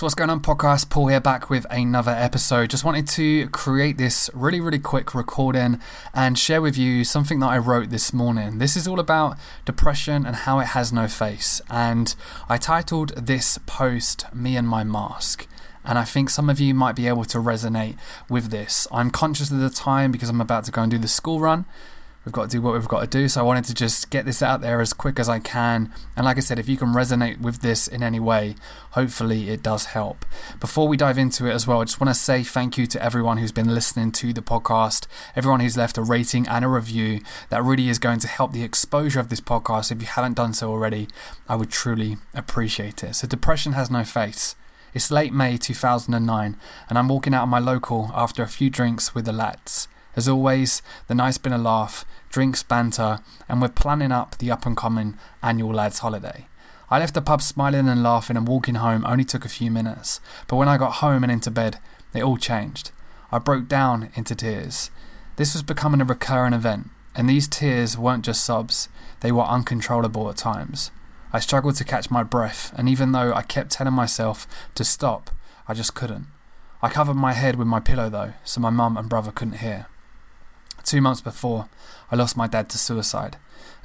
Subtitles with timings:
[0.00, 0.88] So, what's going on, podcast?
[0.88, 2.70] Paul here back with another episode.
[2.70, 5.78] Just wanted to create this really, really quick recording
[6.14, 8.60] and share with you something that I wrote this morning.
[8.60, 9.36] This is all about
[9.66, 11.60] depression and how it has no face.
[11.68, 12.14] And
[12.48, 15.46] I titled this post, Me and My Mask.
[15.84, 17.98] And I think some of you might be able to resonate
[18.30, 18.88] with this.
[18.90, 21.66] I'm conscious of the time because I'm about to go and do the school run
[22.24, 23.28] we've got to do what we've got to do.
[23.28, 25.92] So I wanted to just get this out there as quick as I can.
[26.16, 28.56] And like I said, if you can resonate with this in any way,
[28.92, 30.24] hopefully it does help.
[30.58, 33.02] Before we dive into it as well, I just want to say thank you to
[33.02, 37.20] everyone who's been listening to the podcast, everyone who's left a rating and a review.
[37.48, 39.90] That really is going to help the exposure of this podcast.
[39.90, 41.08] If you haven't done so already,
[41.48, 43.14] I would truly appreciate it.
[43.14, 44.56] So, depression has no face.
[44.92, 46.56] It's late May 2009,
[46.88, 49.86] and I'm walking out of my local after a few drinks with the lads.
[50.16, 54.64] As always, the night's been a laugh, drinks, banter, and we're planning up the up
[54.64, 56.46] and coming annual lads holiday.
[56.88, 60.20] I left the pub smiling and laughing and walking home only took a few minutes,
[60.48, 61.78] but when I got home and into bed,
[62.14, 62.90] it all changed.
[63.30, 64.90] I broke down into tears.
[65.36, 68.88] This was becoming a recurring event, and these tears weren't just sobs,
[69.20, 70.90] they were uncontrollable at times.
[71.32, 75.30] I struggled to catch my breath, and even though I kept telling myself to stop,
[75.68, 76.26] I just couldn't.
[76.82, 79.86] I covered my head with my pillow though, so my mum and brother couldn't hear.
[80.90, 81.68] Two months before,
[82.10, 83.36] I lost my dad to suicide,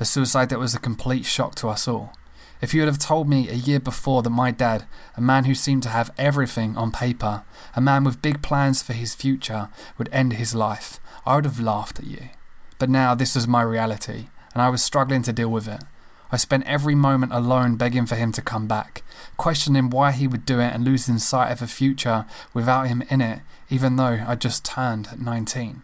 [0.00, 2.14] a suicide that was a complete shock to us all.
[2.62, 5.54] If you would have told me a year before that my dad, a man who
[5.54, 7.42] seemed to have everything on paper,
[7.76, 11.60] a man with big plans for his future, would end his life, I would have
[11.60, 12.30] laughed at you.
[12.78, 15.82] But now this was my reality, and I was struggling to deal with it.
[16.32, 19.02] I spent every moment alone begging for him to come back,
[19.36, 23.20] questioning why he would do it and losing sight of a future without him in
[23.20, 25.82] it, even though I just turned 19.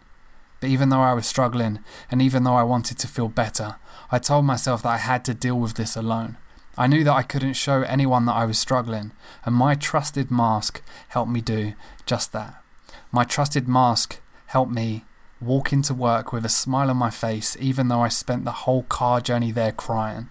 [0.61, 1.79] But even though I was struggling,
[2.11, 3.77] and even though I wanted to feel better,
[4.11, 6.37] I told myself that I had to deal with this alone.
[6.77, 9.11] I knew that I couldn't show anyone that I was struggling,
[9.43, 11.73] and my trusted mask helped me do
[12.05, 12.63] just that.
[13.11, 15.03] My trusted mask helped me
[15.41, 18.83] walk into work with a smile on my face, even though I spent the whole
[18.83, 20.29] car journey there crying.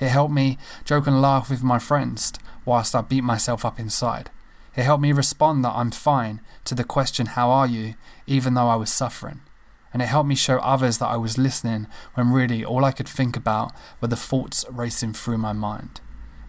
[0.00, 2.32] It helped me joke and laugh with my friends
[2.64, 4.30] whilst I beat myself up inside.
[4.74, 7.94] It helped me respond that I'm fine to the question, How are you?
[8.26, 9.40] even though I was suffering
[9.92, 13.08] and it helped me show others that I was listening when really all I could
[13.08, 16.00] think about were the thoughts racing through my mind.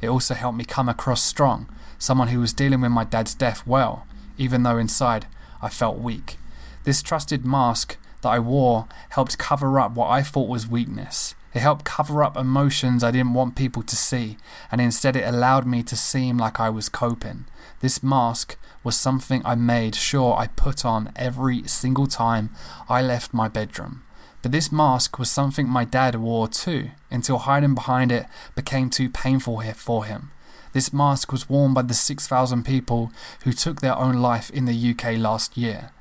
[0.02, 3.66] It also helped me come across strong, someone who was dealing with my dad's death
[3.68, 4.06] well,
[4.38, 5.28] even though inside
[5.62, 6.38] I felt weak.
[6.84, 11.36] This trusted mask that I wore helped cover up what I thought was weakness.
[11.54, 14.38] It helped cover up emotions I didn't want people to see,
[14.72, 17.46] and instead it allowed me to seem like I was coping.
[17.80, 22.52] This mask was something I made sure I put on every single time
[22.88, 24.04] I left my bedroom.
[24.42, 29.10] But this mask was something my dad wore too, until hiding behind it became too
[29.10, 30.32] painful for him.
[30.72, 33.12] This mask was worn by the 6,000 people
[33.44, 35.92] who took their own life in the UK last year.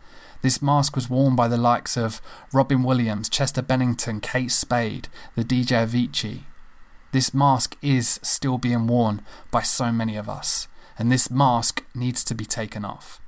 [0.43, 2.21] This mask was worn by the likes of
[2.53, 6.43] Robin Williams, Chester Bennington, Kate Spade, the DJ Avicii.
[7.13, 10.69] This mask is still being worn by so many of us
[10.99, 13.21] and this mask needs to be taken off.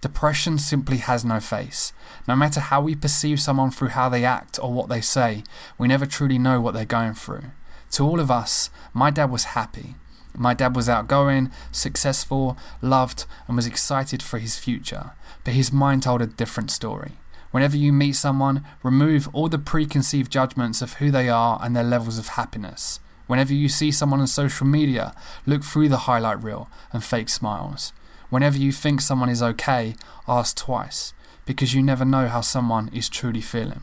[0.00, 1.92] Depression simply has no face.
[2.26, 5.44] No matter how we perceive someone through how they act or what they say,
[5.78, 7.52] we never truly know what they're going through.
[7.92, 9.94] To all of us, my dad was happy.
[10.34, 15.12] My dad was outgoing, successful, loved, and was excited for his future,
[15.44, 17.12] but his mind told a different story.
[17.50, 21.84] Whenever you meet someone, remove all the preconceived judgments of who they are and their
[21.84, 23.00] levels of happiness.
[23.26, 25.14] Whenever you see someone on social media,
[25.46, 27.92] look through the highlight reel and fake smiles.
[28.28, 29.96] Whenever you think someone is okay,
[30.28, 31.12] ask twice,
[31.44, 33.82] because you never know how someone is truly feeling.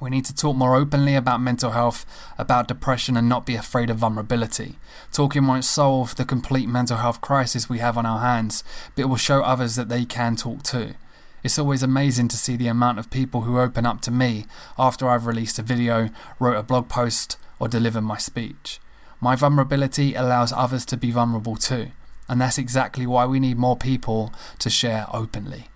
[0.00, 2.06] We need to talk more openly about mental health,
[2.38, 4.78] about depression, and not be afraid of vulnerability.
[5.12, 8.62] Talking won't solve the complete mental health crisis we have on our hands,
[8.94, 10.94] but it will show others that they can talk too.
[11.42, 14.46] It's always amazing to see the amount of people who open up to me
[14.78, 18.80] after I've released a video, wrote a blog post, or delivered my speech.
[19.20, 21.88] My vulnerability allows others to be vulnerable too,
[22.28, 25.68] and that's exactly why we need more people to share openly.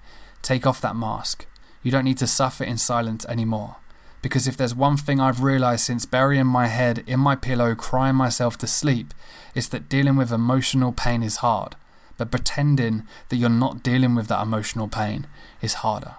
[0.43, 1.47] Take off that mask.
[1.83, 3.77] You don't need to suffer in silence anymore.
[4.23, 8.17] Because if there's one thing I've realized since burying my head in my pillow, crying
[8.17, 9.13] myself to sleep,
[9.55, 11.75] it's that dealing with emotional pain is hard,
[12.17, 15.27] but pretending that you're not dealing with that emotional pain
[15.61, 16.15] is harder.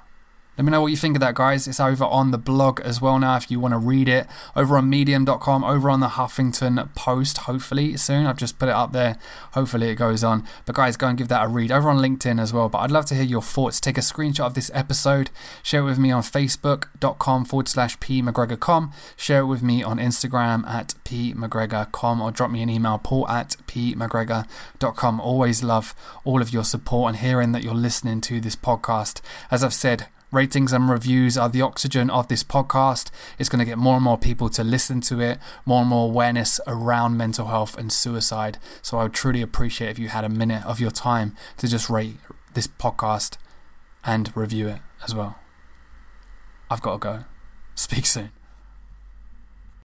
[0.58, 1.68] Let me know what you think of that, guys.
[1.68, 4.28] It's over on the blog as well now if you want to read it.
[4.56, 8.28] Over on medium.com, over on the Huffington Post, hopefully soon.
[8.28, 9.18] I've just put it up there.
[9.54, 10.44] Hopefully it goes on.
[10.66, 11.72] But, guys, go and give that a read.
[11.72, 12.70] Over on LinkedIn as well.
[12.70, 13.80] But I'd love to hear your thoughts.
[13.80, 15.32] Take a screenshot of this episode,
[15.64, 18.92] share it with me on facebook.com forward slash p McGregor.com.
[19.18, 23.56] Share it with me on Instagram at pmcgregor.com or drop me an email, paul at
[23.66, 25.20] p McGregor.com.
[25.20, 29.22] Always love all of your support and hearing that you're listening to this podcast.
[29.50, 33.12] As I've said, Ratings and reviews are the oxygen of this podcast.
[33.38, 36.08] It's going to get more and more people to listen to it, more and more
[36.10, 38.58] awareness around mental health and suicide.
[38.82, 41.88] So I would truly appreciate if you had a minute of your time to just
[41.88, 42.16] rate
[42.56, 43.38] this podcast
[44.04, 45.38] and review it as well.
[46.68, 47.26] I've got to go.
[47.76, 48.32] Speak soon.